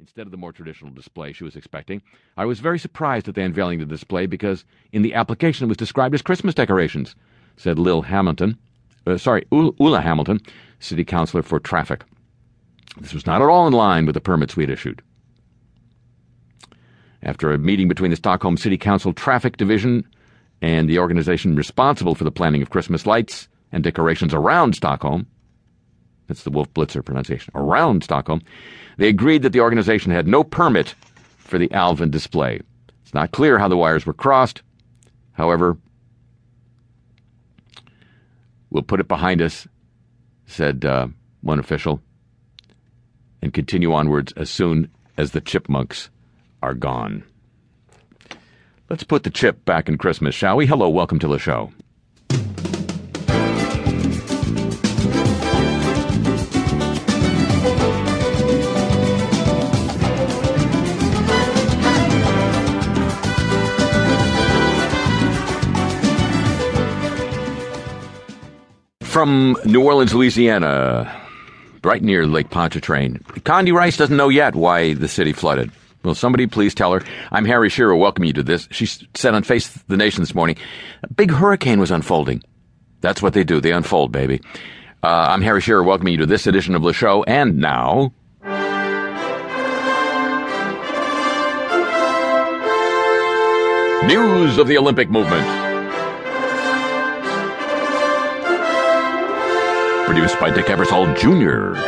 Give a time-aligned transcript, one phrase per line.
[0.00, 2.00] instead of the more traditional display she was expecting.
[2.36, 5.68] I was very surprised at the unveiling of the display because in the application it
[5.68, 7.14] was described as Christmas decorations,
[7.56, 8.58] said Lil Hamilton.
[9.06, 10.40] Uh, sorry, Ulla Hamilton,
[10.78, 12.04] city councilor for traffic.
[12.98, 15.02] This was not at all in line with the permits we had issued.
[17.22, 20.08] After a meeting between the Stockholm City Council Traffic Division
[20.62, 25.26] and the organization responsible for the planning of Christmas lights and decorations around Stockholm,
[26.30, 28.40] that's the Wolf Blitzer pronunciation, around Stockholm,
[28.98, 30.94] they agreed that the organization had no permit
[31.38, 32.60] for the Alvin display.
[33.02, 34.62] It's not clear how the wires were crossed.
[35.32, 35.76] However,
[38.70, 39.66] we'll put it behind us,
[40.46, 41.08] said uh,
[41.40, 42.00] one official,
[43.42, 46.10] and continue onwards as soon as the chipmunks
[46.62, 47.24] are gone.
[48.88, 50.66] Let's put the chip back in Christmas, shall we?
[50.66, 51.72] Hello, welcome to the show.
[69.20, 71.14] From New Orleans, Louisiana,
[71.84, 75.70] right near Lake Pontchartrain, Condi Rice doesn't know yet why the city flooded.
[76.02, 77.02] Will somebody please tell her?
[77.30, 77.94] I'm Harry Shearer.
[77.94, 78.66] Welcome you to this.
[78.70, 80.56] She said on Face the Nation this morning,
[81.02, 82.42] a big hurricane was unfolding.
[83.02, 83.60] That's what they do.
[83.60, 84.40] They unfold, baby.
[85.02, 85.82] Uh, I'm Harry Shearer.
[85.82, 87.22] Welcome you to this edition of the show.
[87.24, 88.14] And now.
[94.06, 95.69] News of the Olympic movement.
[100.12, 101.78] Produced by Dick Ebersol Jr.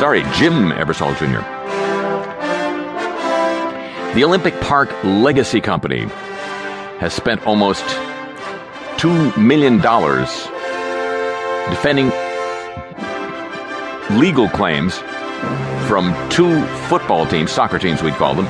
[0.00, 1.44] Sorry, Jim Ebersol Jr.
[4.14, 6.06] The Olympic Park Legacy Company
[7.00, 7.84] has spent almost
[8.96, 9.76] $2 million
[11.68, 12.10] defending
[14.18, 15.02] legal claims
[15.88, 18.46] from two football teams, soccer teams we'd call them,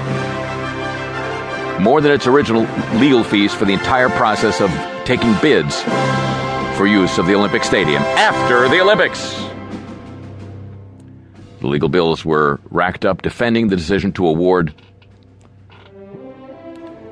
[1.82, 2.62] more than its original
[2.98, 4.70] legal fees for the entire process of
[5.04, 5.82] taking bids
[6.76, 9.34] for use of the Olympic Stadium after the Olympics.
[11.60, 14.74] The legal bills were racked up defending the decision to award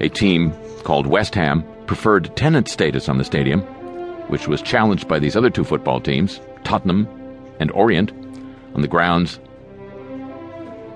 [0.00, 0.52] a team
[0.82, 3.60] called West Ham preferred tenant status on the stadium,
[4.28, 7.08] which was challenged by these other two football teams, Tottenham
[7.60, 8.12] and Orient,
[8.74, 9.38] on the grounds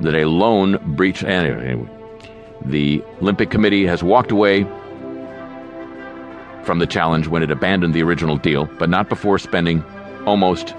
[0.00, 1.22] that a lone breach.
[1.24, 1.78] Anyway,
[2.64, 4.64] the Olympic Committee has walked away
[6.64, 9.82] from the challenge when it abandoned the original deal, but not before spending
[10.26, 10.74] almost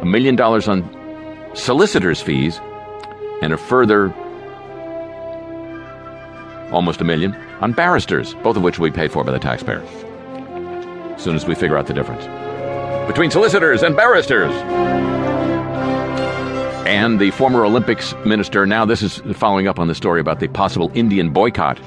[0.00, 0.82] a million dollars on
[1.54, 2.58] solicitors' fees
[3.42, 4.14] and a further
[6.72, 9.82] almost a million on barristers, both of which will be paid for by the taxpayer.
[11.14, 12.24] As soon as we figure out the difference
[13.06, 14.52] between solicitors and barristers
[16.86, 18.66] and the former Olympics minister.
[18.66, 21.78] Now, this is following up on the story about the possible Indian boycott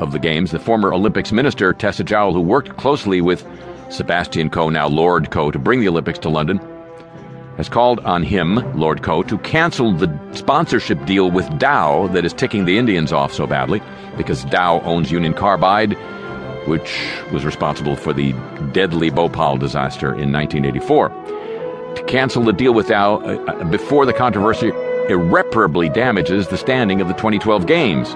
[0.00, 0.50] of the Games.
[0.50, 3.46] The former Olympics minister, Tessa Jowell, who worked closely with
[3.90, 6.58] Sebastian Coe, now Lord Coe, to bring the Olympics to London,
[7.56, 12.32] has called on him, Lord Coe, to cancel the sponsorship deal with Dow that is
[12.32, 13.82] ticking the Indians off so badly
[14.16, 15.94] because Dow owns Union Carbide,
[16.66, 18.32] which was responsible for the
[18.72, 21.41] deadly Bhopal disaster in 1984
[21.96, 24.68] to cancel the deal with Dow uh, uh, before the controversy
[25.08, 28.12] irreparably damages the standing of the 2012 Games.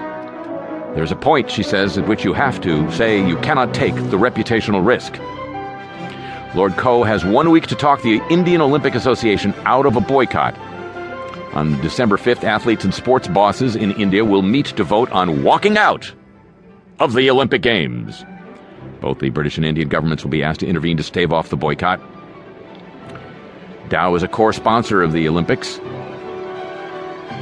[0.95, 4.17] There's a point, she says, at which you have to say you cannot take the
[4.17, 5.17] reputational risk.
[6.55, 10.57] Lord Coe has one week to talk the Indian Olympic Association out of a boycott.
[11.53, 15.77] On December 5th, athletes and sports bosses in India will meet to vote on walking
[15.77, 16.11] out
[16.99, 18.25] of the Olympic Games.
[19.01, 21.57] Both the British and Indian governments will be asked to intervene to stave off the
[21.57, 21.99] boycott.
[23.89, 25.79] Dow is a core sponsor of the Olympics,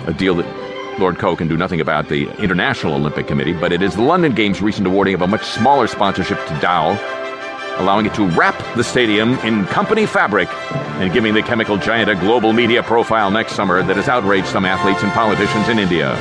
[0.05, 3.81] a deal that Lord Coe can do nothing about the International Olympic Committee, but it
[3.81, 6.91] is the London Games' recent awarding of a much smaller sponsorship to Dow,
[7.79, 12.15] allowing it to wrap the stadium in company fabric and giving the chemical giant a
[12.15, 16.15] global media profile next summer that has outraged some athletes and politicians in India.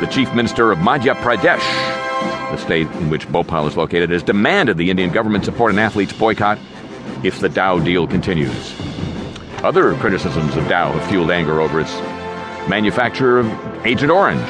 [0.00, 1.64] The chief minister of Madhya Pradesh,
[2.50, 6.12] the state in which Bhopal is located, has demanded the Indian government support an athletes'
[6.12, 6.58] boycott
[7.24, 8.74] if the Dow deal continues.
[9.62, 11.92] Other criticisms of Dow have fueled anger over its
[12.66, 13.46] manufacture of
[13.86, 14.40] Agent Orange.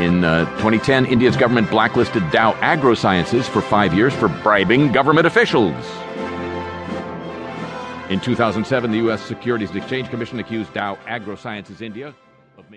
[0.00, 5.72] In uh, 2010, India's government blacklisted Dow AgroSciences for five years for bribing government officials.
[8.10, 9.22] In 2007, the U.S.
[9.22, 12.08] Securities and Exchange Commission accused Dow AgroSciences India
[12.56, 12.76] of making